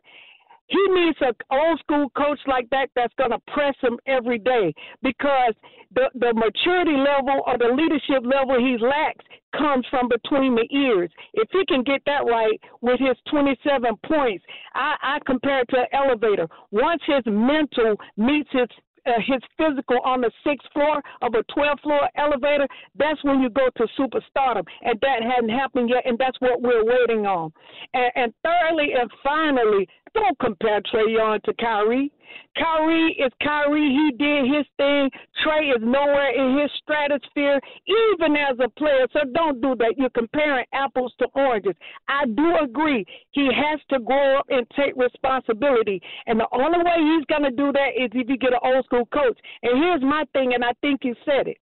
[0.70, 4.74] He needs an old school coach like that that's going to press him every day
[5.02, 5.54] because
[5.96, 9.26] the the maturity level or the leadership level he lacks
[9.58, 11.10] comes from between the ears.
[11.34, 15.80] If he can get that right with his 27 points, I, I compare it to
[15.80, 16.48] an elevator.
[16.70, 18.68] Once his mental meets his
[19.06, 23.50] uh, his physical on the sixth floor of a 12 floor elevator, that's when you
[23.50, 24.66] go to superstardom.
[24.82, 27.52] And that hadn't happened yet, and that's what we're waiting on.
[27.94, 32.12] And, and thirdly and finally, don't compare Trae Young to Kyrie.
[32.58, 33.90] Kyrie is Kyrie.
[33.90, 35.10] He did his thing.
[35.44, 39.08] Trae is nowhere in his stratosphere, even as a player.
[39.14, 39.96] So don't do that.
[39.98, 41.76] You're comparing apples to oranges.
[42.08, 43.06] I do agree.
[43.32, 46.02] He has to grow up and take responsibility.
[46.28, 48.86] And the only way he's going to do that is if you get an old
[48.86, 49.38] school coach.
[49.64, 51.58] And here's my thing, and I think you said it.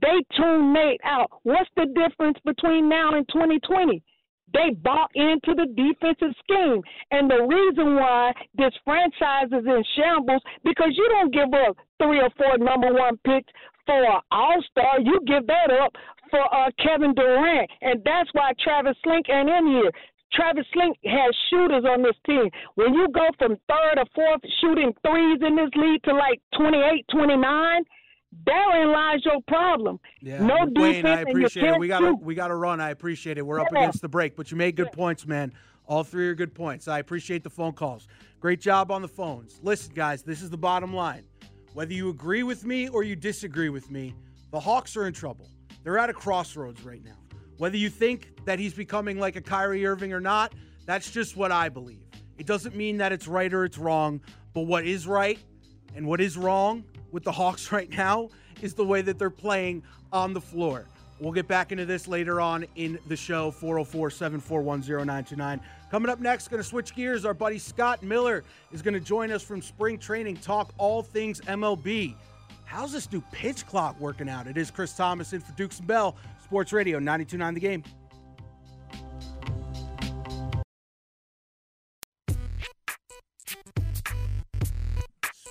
[0.00, 1.30] They tune Nate out.
[1.42, 4.02] What's the difference between now and 2020?
[4.52, 6.82] They bought into the defensive scheme.
[7.10, 12.20] And the reason why this franchise is in shambles because you don't give up three
[12.20, 13.52] or four number one picks
[13.86, 15.00] for an all star.
[15.00, 15.94] You give that up
[16.30, 17.70] for uh, Kevin Durant.
[17.82, 19.90] And that's why Travis Schlenk ain't in here.
[20.32, 22.48] Travis Schlenk has shooters on this team.
[22.76, 27.04] When you go from third or fourth shooting threes in this league to like 28,
[27.10, 27.82] 29,
[28.44, 29.98] therein lies your problem.
[30.20, 31.78] Yeah, no Wayne, defense, I and appreciate it.
[31.78, 32.80] We got to we got to run.
[32.80, 33.42] I appreciate it.
[33.46, 35.52] We're up against the break, but you made good points, man.
[35.86, 36.86] All three are good points.
[36.86, 38.06] I appreciate the phone calls.
[38.38, 39.58] Great job on the phones.
[39.62, 41.24] Listen, guys, this is the bottom line.
[41.74, 44.14] Whether you agree with me or you disagree with me,
[44.52, 45.48] the Hawks are in trouble.
[45.82, 47.16] They're at a crossroads right now.
[47.58, 50.54] Whether you think that he's becoming like a Kyrie Irving or not,
[50.86, 52.02] that's just what I believe.
[52.38, 54.20] It doesn't mean that it's right or it's wrong,
[54.54, 55.38] but what is right
[55.94, 58.28] and what is wrong with the Hawks right now
[58.62, 60.86] is the way that they're playing on the floor.
[61.20, 65.60] We'll get back into this later on in the show, 404 741 0929.
[65.90, 67.26] Coming up next, going to switch gears.
[67.26, 68.42] Our buddy Scott Miller
[68.72, 72.14] is going to join us from spring training, talk all things MLB.
[72.64, 74.46] How's this new pitch clock working out?
[74.46, 77.84] It is Chris Thomas in for Dukes and Bell, Sports Radio 929 The Game.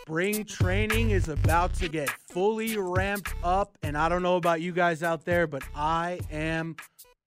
[0.09, 4.71] Spring training is about to get fully ramped up, and I don't know about you
[4.71, 6.77] guys out there, but I am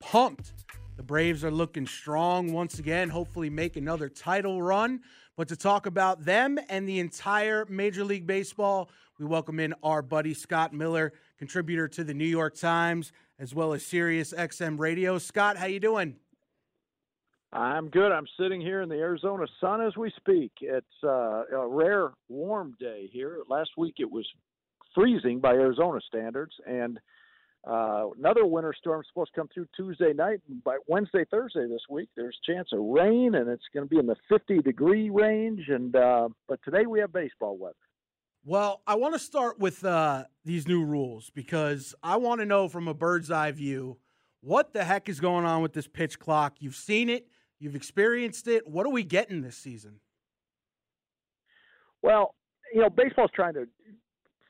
[0.00, 0.52] pumped.
[0.96, 4.98] The Braves are looking strong once again, hopefully, make another title run.
[5.36, 10.02] But to talk about them and the entire Major League Baseball, we welcome in our
[10.02, 15.18] buddy Scott Miller, contributor to the New York Times as well as Sirius XM Radio.
[15.18, 16.16] Scott, how you doing?
[17.52, 18.12] I'm good.
[18.12, 20.52] I'm sitting here in the Arizona sun as we speak.
[20.62, 23.40] It's uh, a rare warm day here.
[23.48, 24.26] Last week it was
[24.94, 26.98] freezing by Arizona standards, and
[27.66, 30.40] uh, another winter storm supposed to come through Tuesday night.
[30.48, 33.90] And by Wednesday, Thursday this week, there's a chance of rain, and it's going to
[33.90, 35.68] be in the 50 degree range.
[35.68, 37.76] And uh, but today we have baseball weather.
[38.44, 42.68] Well, I want to start with uh, these new rules because I want to know
[42.68, 43.98] from a bird's eye view
[44.40, 46.56] what the heck is going on with this pitch clock.
[46.58, 47.28] You've seen it,
[47.62, 48.66] you've experienced it.
[48.66, 50.00] What are we getting this season?
[52.02, 52.34] Well,
[52.74, 53.66] you know, baseball's trying to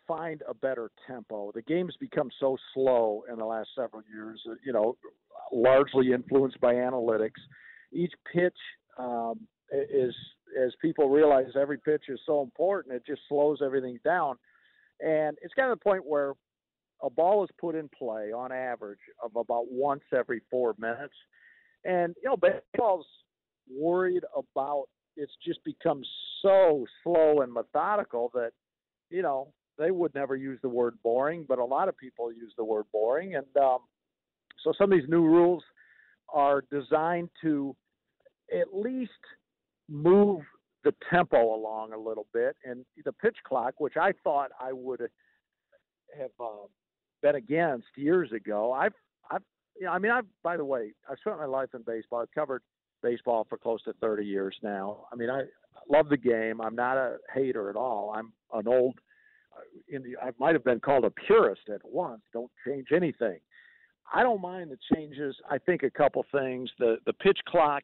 [0.09, 1.53] find a better tempo.
[1.55, 4.97] The game's become so slow in the last several years, you know,
[5.53, 7.41] largely influenced by analytics.
[7.93, 8.57] Each pitch
[8.99, 10.15] um, is,
[10.59, 14.37] as people realize, every pitch is so important, it just slows everything down.
[15.01, 16.33] And it's gotten to the point where
[17.03, 21.15] a ball is put in play on average of about once every four minutes.
[21.85, 23.07] And, you know, baseball's
[23.71, 24.85] worried about
[25.17, 26.03] it's just become
[26.41, 28.51] so slow and methodical that
[29.11, 32.53] you know they would never use the word boring, but a lot of people use
[32.57, 33.79] the word boring, and um,
[34.63, 35.63] so some of these new rules
[36.33, 37.75] are designed to
[38.53, 39.11] at least
[39.89, 40.43] move
[40.85, 42.57] the tempo along a little bit.
[42.65, 45.01] And the pitch clock, which I thought I would
[46.19, 46.67] have uh,
[47.23, 48.95] been against years ago, I've,
[49.31, 49.43] I've,
[49.83, 52.21] you know, I mean, I've, by the way, I've spent my life in baseball.
[52.21, 52.63] I've covered
[53.03, 55.07] baseball for close to 30 years now.
[55.13, 55.43] I mean, I
[55.91, 56.61] love the game.
[56.61, 58.15] I'm not a hater at all.
[58.15, 58.95] I'm an old,
[59.53, 62.21] uh, in the, I might have been called a purist at once.
[62.33, 63.41] Don't change anything.
[64.15, 65.35] I don't mind the changes.
[65.51, 66.71] I think a couple things.
[66.79, 67.83] The the pitch clock.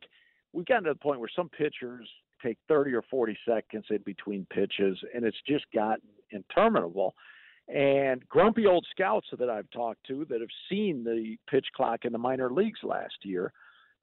[0.52, 2.08] We've gotten to the point where some pitchers
[2.44, 7.14] take 30 or 40 seconds in between pitches, and it's just gotten interminable.
[7.68, 12.12] And grumpy old scouts that I've talked to that have seen the pitch clock in
[12.12, 13.52] the minor leagues last year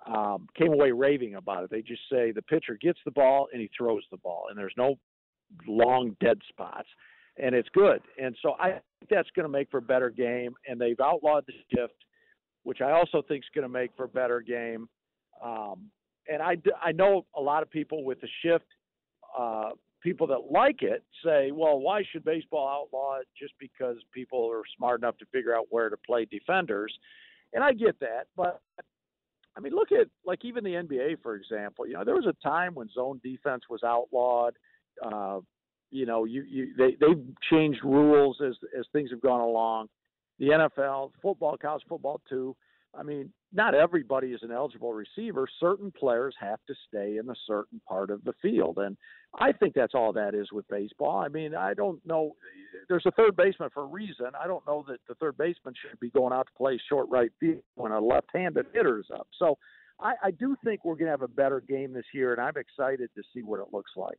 [0.06, 1.72] um, came away raving about it.
[1.72, 4.74] They just say the pitcher gets the ball and he throws the ball, and there's
[4.78, 4.96] no
[5.68, 6.88] long dead spots,
[7.42, 8.02] and it's good.
[8.22, 10.54] And so I think that's going to make for a better game.
[10.68, 11.96] And they've outlawed the shift,
[12.64, 14.88] which I also think is going to make for a better game.
[15.44, 15.90] Um,
[16.28, 18.66] and I, I know a lot of people with the shift,
[19.38, 19.70] uh,
[20.06, 24.62] people that like it say, well, why should baseball outlaw it just because people are
[24.78, 26.96] smart enough to figure out where to play defenders?
[27.54, 28.62] And I get that, but
[29.58, 31.88] I mean, look at like even the NBA, for example.
[31.88, 34.54] You know, there was a time when zone defense was outlawed.
[35.04, 35.40] Uh,
[35.92, 39.88] you know, you, you they they've changed rules as as things have gone along.
[40.40, 42.56] The NFL, football, college football too.
[42.98, 45.48] I mean, not everybody is an eligible receiver.
[45.60, 48.78] Certain players have to stay in a certain part of the field.
[48.78, 48.98] And
[49.40, 51.18] I think that's all that is with baseball.
[51.18, 52.36] I mean, I don't know.
[52.90, 54.28] There's a third baseman for a reason.
[54.40, 57.32] I don't know that the third baseman should be going out to play short right
[57.40, 59.28] field when a left handed hitter is up.
[59.40, 59.58] So
[60.00, 62.58] I, I do think we're going to have a better game this year, and I'm
[62.58, 64.18] excited to see what it looks like.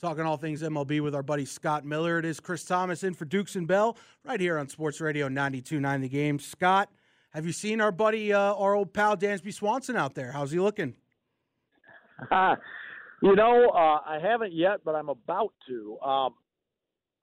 [0.00, 2.18] Talking all things MLB with our buddy Scott Miller.
[2.18, 6.00] It is Chris Thomas in for Dukes and Bell right here on Sports Radio 92.9
[6.00, 6.38] The Game.
[6.40, 6.90] Scott,
[7.34, 10.30] have you seen our buddy, uh, our old pal Dansby Swanson out there?
[10.30, 10.94] How's he looking?
[12.30, 15.98] you know, uh, I haven't yet, but I'm about to.
[15.98, 16.34] Um,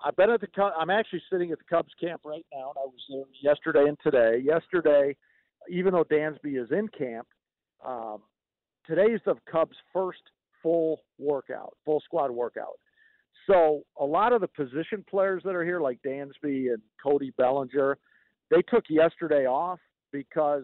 [0.03, 0.47] I've been at the.
[0.61, 3.97] I'm actually sitting at the Cubs camp right now, and I was there yesterday and
[4.03, 4.43] today.
[4.43, 5.15] Yesterday,
[5.69, 7.27] even though Dansby is in camp,
[7.85, 8.21] um,
[8.85, 10.21] today's the Cubs' first
[10.61, 12.77] full workout, full squad workout.
[13.47, 17.97] So a lot of the position players that are here, like Dansby and Cody Bellinger,
[18.49, 19.79] they took yesterday off
[20.11, 20.63] because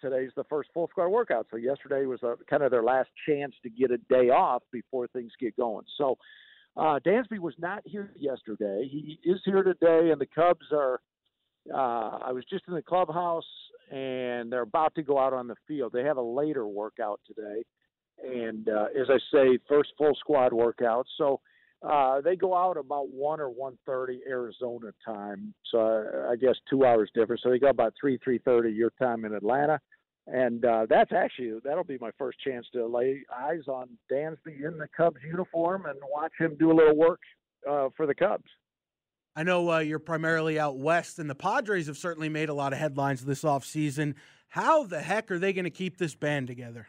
[0.00, 1.46] today's the first full squad workout.
[1.50, 5.08] So yesterday was a, kind of their last chance to get a day off before
[5.08, 5.84] things get going.
[5.96, 6.16] So
[6.76, 8.88] uh, Dansby was not here yesterday.
[8.90, 11.00] He is here today, and the Cubs are.
[11.72, 13.44] Uh, I was just in the clubhouse,
[13.90, 15.92] and they're about to go out on the field.
[15.92, 17.62] They have a later workout today,
[18.24, 21.06] and uh, as I say, first full squad workout.
[21.18, 21.40] So
[21.82, 26.56] uh, they go out about one or one thirty Arizona time, so uh, I guess
[26.68, 27.42] two hours difference.
[27.44, 29.80] So they go about three three thirty your time in Atlanta,
[30.26, 34.76] and uh, that's actually that'll be my first chance to lay eyes on Dansby in
[34.78, 37.20] the Cubs uniform and watch him do a little work
[37.68, 38.50] uh, for the Cubs.
[39.36, 42.72] I know uh, you're primarily out west, and the Padres have certainly made a lot
[42.72, 44.14] of headlines this offseason.
[44.48, 46.88] How the heck are they going to keep this band together?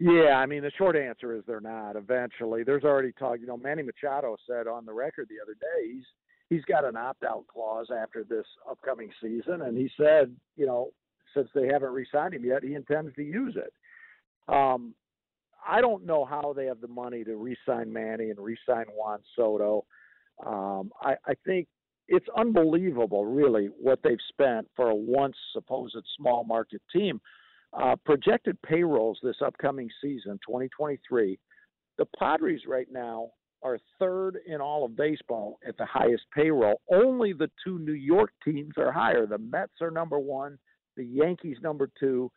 [0.00, 1.96] Yeah, I mean the short answer is they're not.
[1.96, 3.38] Eventually, there's already talk.
[3.40, 6.04] You know, Manny Machado said on the record the other day he's
[6.48, 10.90] he's got an opt-out clause after this upcoming season, and he said, you know,
[11.34, 13.72] since they haven't re-signed him yet, he intends to use it.
[14.52, 14.94] Um,
[15.66, 19.84] I don't know how they have the money to re-sign Manny and re-sign Juan Soto.
[20.44, 21.68] Um, I, I think
[22.06, 27.20] it's unbelievable, really, what they've spent for a once supposed small market team.
[27.72, 31.38] Uh, projected payrolls this upcoming season, 2023,
[31.98, 33.30] the Padres right now
[33.62, 36.80] are third in all of baseball at the highest payroll.
[36.90, 39.26] Only the two New York teams are higher.
[39.26, 40.58] The Mets are number one,
[40.96, 42.30] the Yankees number two,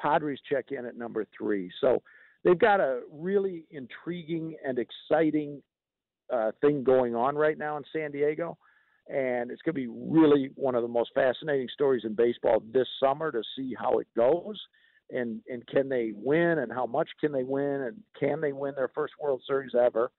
[0.00, 1.70] Padres check in at number three.
[1.80, 2.02] So
[2.42, 5.62] they've got a really intriguing and exciting
[6.32, 8.56] uh, thing going on right now in San Diego
[9.08, 12.86] and it's going to be really one of the most fascinating stories in baseball this
[13.02, 14.58] summer to see how it goes
[15.10, 18.74] and and can they win and how much can they win and can they win
[18.74, 20.10] their first World Series ever.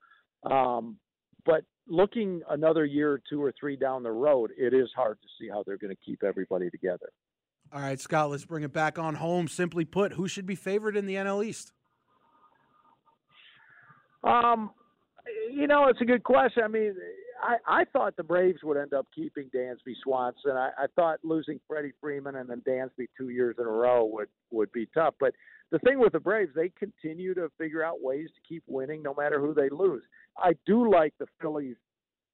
[0.43, 0.97] Um,
[1.45, 5.27] but looking another year or two or three down the road it is hard to
[5.39, 7.09] see how they're going to keep everybody together.
[7.73, 9.47] All right Scott let's bring it back on home.
[9.47, 11.71] Simply put who should be favored in the NL East?
[14.23, 14.71] Um
[15.51, 16.63] you know it's a good question.
[16.63, 16.93] I mean
[17.43, 20.51] I, I thought the Braves would end up keeping Dansby Swanson.
[20.51, 24.29] I, I thought losing Freddie Freeman and then Dansby two years in a row would
[24.51, 25.15] would be tough.
[25.19, 25.33] But
[25.71, 29.13] the thing with the Braves, they continue to figure out ways to keep winning no
[29.13, 30.03] matter who they lose.
[30.37, 31.75] I do like the Phillies'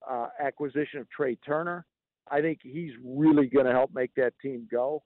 [0.10, 1.86] uh, acquisition of Trea Turner.
[2.30, 5.02] I think he's really going to help make that team go.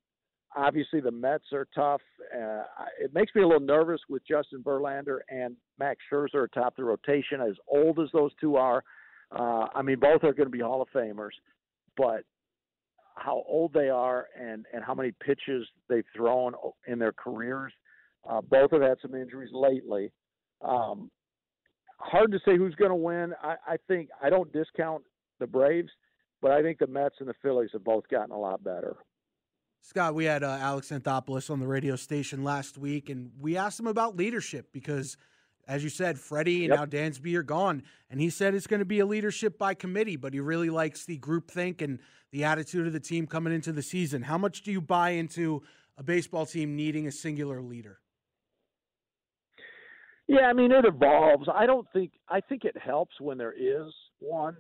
[0.56, 2.02] Obviously, the Mets are tough.
[2.36, 2.64] Uh,
[3.00, 7.40] it makes me a little nervous with Justin Verlander and Max Scherzer atop the rotation.
[7.42, 8.84] As old as those two are,
[9.38, 11.32] uh, I mean, both are going to be Hall of Famers,
[11.98, 12.24] but
[13.16, 16.54] how old they are and and how many pitches they've thrown
[16.88, 17.74] in their careers.
[18.28, 20.12] Uh, both have had some injuries lately.
[20.62, 21.12] Um,
[21.98, 23.34] hard to say who's going to win.
[23.42, 25.04] I, I think I don't discount
[25.40, 25.92] the Braves,
[26.42, 28.96] but I think the Mets and the Phillies have both gotten a lot better.
[29.82, 33.80] Scott, we had uh, Alex Anthopoulos on the radio station last week, and we asked
[33.80, 35.18] him about leadership because,
[35.68, 36.80] as you said, Freddie and Yep.
[36.80, 40.16] now Dansby are gone, and he said it's going to be a leadership by committee,
[40.18, 42.00] but he really likes the group think and
[42.32, 44.24] the attitude of the team coming into the season.
[44.24, 45.64] How much do you buy into
[45.98, 48.00] a baseball team needing a singular leader?
[50.28, 51.48] Yeah, I mean it evolves.
[51.54, 54.56] I don't think I think it helps when there is one,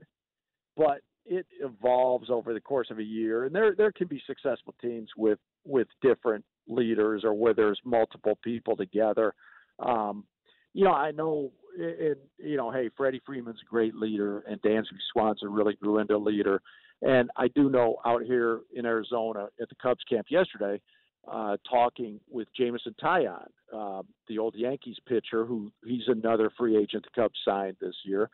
[0.75, 3.45] but it evolves over the course of a year.
[3.45, 8.37] And there there can be successful teams with with different leaders or where there's multiple
[8.43, 9.33] people together.
[9.79, 10.25] Um,
[10.73, 14.99] you know, I know, and you know, hey, Freddie Freeman's a great leader, and Dansby
[15.11, 16.61] Swanson really grew into a leader.
[17.01, 20.79] And I do know out here in Arizona at the Cubs camp yesterday,
[21.29, 27.03] uh, talking with Jameson Taillon, uh, the old Yankees pitcher, who he's another free agent
[27.03, 28.29] the Cubs signed this year.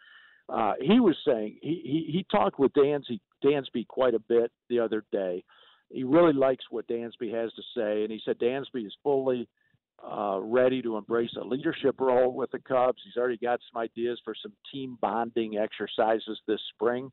[0.47, 4.79] Uh, he was saying he, he he talked with Dansby Dansby quite a bit the
[4.79, 5.43] other day.
[5.91, 9.47] He really likes what Dansby has to say, and he said Dansby is fully
[10.05, 13.01] uh, ready to embrace a leadership role with the Cubs.
[13.03, 17.11] He's already got some ideas for some team bonding exercises this spring.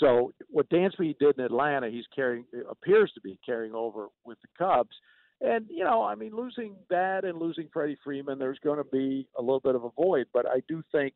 [0.00, 4.48] So what Dansby did in Atlanta, he's carrying appears to be carrying over with the
[4.56, 4.96] Cubs.
[5.40, 9.28] And you know, I mean, losing that and losing Freddie Freeman, there's going to be
[9.38, 10.26] a little bit of a void.
[10.32, 11.14] But I do think,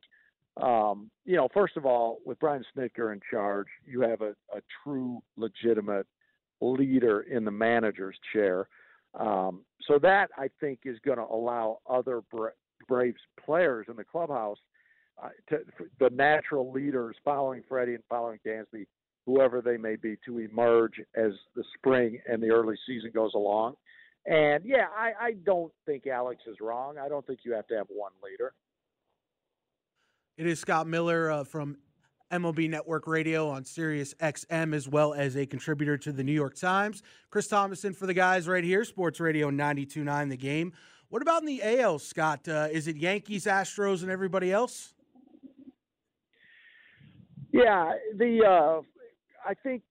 [0.61, 4.61] um, you know, first of all, with Brian Snitker in charge, you have a, a
[4.83, 6.07] true, legitimate
[6.59, 8.67] leader in the manager's chair.
[9.17, 12.49] Um, so that I think is going to allow other Bra-
[12.87, 14.57] Braves players in the clubhouse
[15.21, 15.59] uh, to
[15.99, 18.85] the natural leaders following Freddie and following Dansby,
[19.25, 23.75] whoever they may be, to emerge as the spring and the early season goes along.
[24.25, 26.97] And yeah, I, I don't think Alex is wrong.
[26.97, 28.53] I don't think you have to have one leader.
[30.37, 31.77] It is Scott Miller uh, from
[32.31, 36.55] MLB Network Radio on Sirius XM, as well as a contributor to the New York
[36.55, 37.01] Times.
[37.29, 40.73] Chris Thomas in for the guys right here, Sports Radio 92.9 The Game.
[41.09, 42.47] What about in the AL, Scott?
[42.47, 44.93] Uh, is it Yankees, Astros, and everybody else?
[47.53, 48.81] Yeah, the uh,
[49.47, 49.83] I think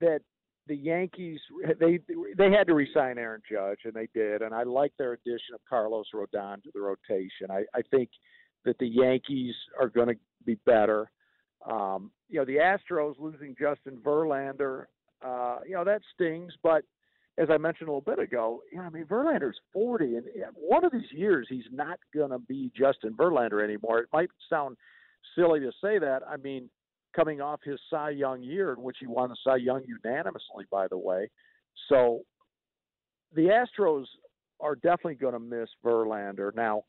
[0.00, 0.20] that
[0.66, 1.40] the Yankees
[1.80, 1.98] they
[2.36, 5.60] they had to resign Aaron Judge and they did, and I like their addition of
[5.68, 7.50] Carlos Rodon to the rotation.
[7.50, 8.10] I, I think
[8.64, 11.10] that the Yankees are going to be better.
[11.66, 14.84] Um, you know, the Astros losing Justin Verlander,
[15.24, 16.84] uh, you know that stings, but
[17.38, 20.84] as I mentioned a little bit ago, you know, I mean Verlander's 40, and one
[20.84, 24.00] of these years he's not going to be Justin Verlander anymore.
[24.00, 24.76] It might sound
[25.34, 26.20] silly to say that.
[26.28, 26.68] I mean,
[27.14, 30.88] coming off his Cy Young year, in which he won the Cy Young unanimously, by
[30.88, 31.30] the way.
[31.88, 32.22] So
[33.34, 34.04] the Astros
[34.60, 36.54] are definitely going to miss Verlander.
[36.54, 36.82] Now,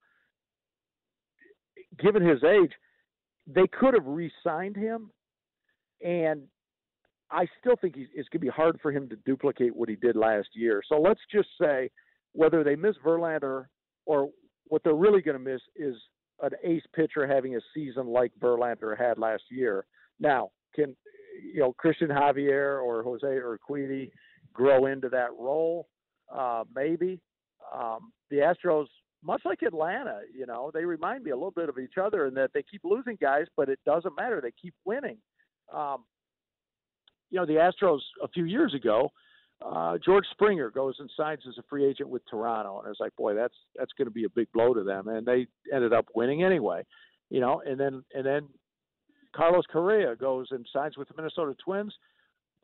[1.99, 2.71] given his age,
[3.53, 5.11] they could have re signed him,
[6.03, 6.43] and
[7.31, 10.15] I still think it's going to be hard for him to duplicate what he did
[10.15, 10.81] last year.
[10.87, 11.89] So let's just say
[12.33, 13.65] whether they miss Verlander
[14.05, 14.29] or
[14.65, 15.95] what they're really going to miss is
[16.41, 19.85] an ace pitcher having a season like Verlander had last year.
[20.19, 20.95] Now, can
[21.53, 24.11] you know Cristian Javier or Jose Urquidy
[24.53, 25.87] grow into that role?
[26.33, 27.19] Uh, maybe.
[27.73, 28.87] Um, the Astros,
[29.23, 32.33] much like Atlanta, you know, they remind me a little bit of each other in
[32.35, 34.39] that they keep losing guys, but it doesn't matter.
[34.41, 35.17] They keep winning.
[35.73, 36.05] Um,
[37.29, 39.11] you know, the Astros a few years ago,
[39.63, 42.97] uh, George Springer goes and signs as a free agent with Toronto, and I was
[42.99, 45.91] like, boy, that's that's going to be a big blow to them, and they ended
[45.91, 46.83] up winning anyway,
[47.29, 47.61] you know.
[47.65, 48.47] And then and then
[49.35, 51.93] Carlos Correa goes and signs with the Minnesota Twins.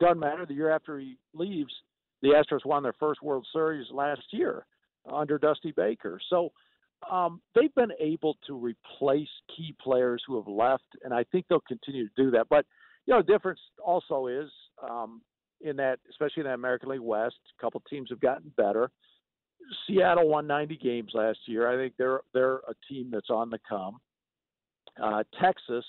[0.00, 0.46] Doesn't matter.
[0.46, 1.72] The year after he leaves,
[2.22, 4.66] the Astros won their first World Series last year
[5.12, 6.20] under Dusty Baker.
[6.30, 6.50] So
[7.10, 11.60] um, they've been able to replace key players who have left, and I think they'll
[11.60, 12.48] continue to do that.
[12.48, 12.66] But
[13.06, 14.50] you know, the difference also is
[14.82, 15.20] um,
[15.60, 18.90] in that, especially in the American League West, a couple teams have gotten better.
[19.86, 21.68] Seattle won 90 games last year.
[21.68, 23.98] I think they're they're a team that's on the come.
[25.02, 25.84] Uh, Texas,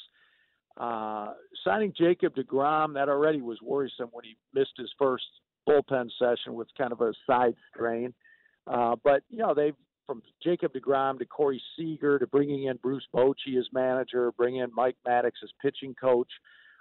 [0.78, 5.26] Uh, signing Jacob DeGrom, that already was worrisome when he missed his first
[5.68, 8.13] bullpen session with kind of a side strain.
[8.70, 9.76] Uh, but, you know, they've
[10.07, 14.72] from Jacob DeGrom to Corey Seager to bringing in Bruce Bochy as manager, bringing in
[14.74, 16.30] Mike Maddux as pitching coach.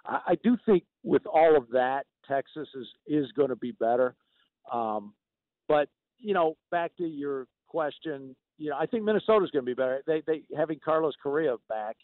[0.06, 4.14] I, I do think with all of that, Texas is is going to be better.
[4.72, 5.12] Um,
[5.68, 9.74] but you know, back to your question, you know, I think Minnesota's going to be
[9.74, 10.02] better.
[10.06, 11.96] They they having Carlos Correa back,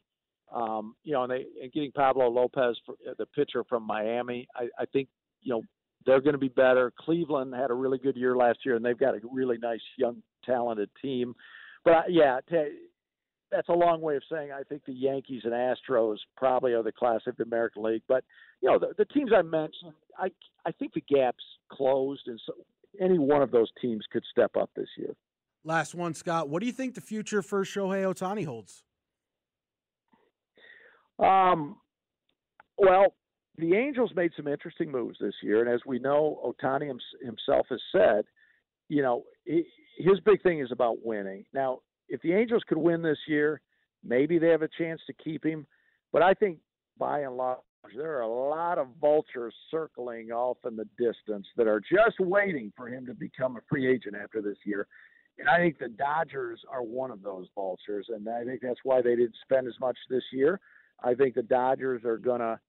[0.53, 4.49] um, you know, and they and getting Pablo Lopez, for, the pitcher from Miami.
[4.57, 5.09] I, I think
[5.41, 5.63] you know
[6.07, 6.93] they're going to be better.
[6.99, 10.23] Cleveland had a really good year last year, and they've got a really nice young
[10.45, 11.35] talented team.
[11.85, 12.79] But uh, yeah, t-
[13.51, 16.93] that's a long way of saying I think the Yankees and Astros probably are the
[16.93, 18.03] class of the American League.
[18.09, 18.25] But
[18.61, 20.29] you know, the, the teams I mentioned, I
[20.65, 22.55] I think the gap's closed, and so
[23.01, 25.15] any one of those teams could step up this year.
[25.65, 26.49] Last one, Scott.
[26.49, 28.83] What do you think the future for Shohei Ohtani holds?
[31.19, 31.77] Um,
[32.77, 33.15] well,
[33.63, 36.93] the Angels made some interesting moves this year, and as we know, Ohtani
[37.25, 38.25] himself has said,
[38.89, 41.45] you know, his big thing is about winning.
[41.55, 43.61] Now, if the Angels could win this year,
[44.05, 45.67] maybe they have a chance to keep him.
[46.13, 46.59] But I think
[46.99, 47.59] by and large,
[47.97, 52.73] there are a lot of vultures circling off in the distance that are just waiting
[52.77, 54.89] for him to become a free agent after this year.
[55.39, 59.01] And I think the Dodgers are one of those vultures, and I think that's why
[59.01, 60.61] they didn't spend as much this year.
[61.03, 62.61] I think the Dodgers are going to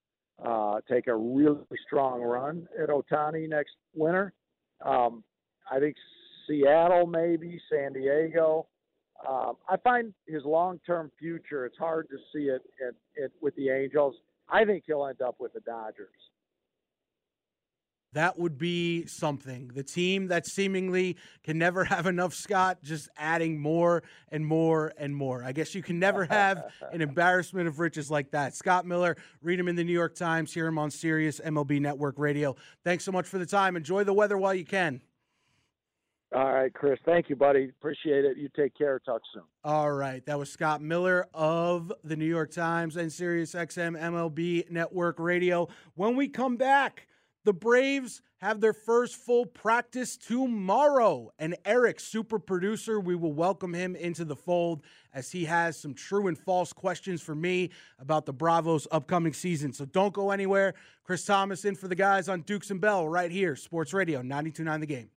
[0.43, 4.33] uh, take a really strong run at Ohtani next winter.
[4.85, 5.23] Um,
[5.71, 5.95] I think
[6.47, 8.67] Seattle, maybe San Diego.
[9.27, 11.65] Um, I find his long-term future.
[11.65, 14.15] It's hard to see it, it, it with the Angels.
[14.49, 16.09] I think he'll end up with the Dodgers.
[18.13, 19.71] That would be something.
[19.73, 25.15] The team that seemingly can never have enough, Scott, just adding more and more and
[25.15, 25.43] more.
[25.43, 28.55] I guess you can never have an embarrassment of riches like that.
[28.55, 32.17] Scott Miller, read him in the New York Times, hear him on Sirius MLB Network
[32.17, 32.55] Radio.
[32.83, 33.75] Thanks so much for the time.
[33.75, 35.01] Enjoy the weather while you can.
[36.35, 36.97] All right, Chris.
[37.05, 37.69] Thank you, buddy.
[37.69, 38.37] Appreciate it.
[38.37, 38.97] You take care.
[38.97, 39.43] Talk soon.
[39.63, 40.25] All right.
[40.25, 45.67] That was Scott Miller of the New York Times and Sirius XM MLB Network Radio.
[45.93, 47.05] When we come back,
[47.43, 51.31] the Braves have their first full practice tomorrow.
[51.39, 54.81] And Eric, super producer, we will welcome him into the fold
[55.13, 57.69] as he has some true and false questions for me
[57.99, 59.71] about the Bravos' upcoming season.
[59.71, 60.73] So don't go anywhere.
[61.03, 64.79] Chris Thomas in for the guys on Dukes and Bell right here, Sports Radio 929
[64.81, 65.09] The Game.